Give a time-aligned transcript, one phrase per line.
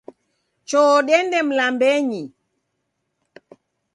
[0.69, 2.23] Choo dende mlambenyi.